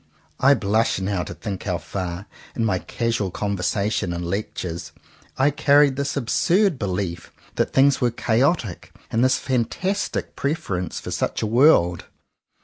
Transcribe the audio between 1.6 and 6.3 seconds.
how far, in my casual conversations and lectures, I carried this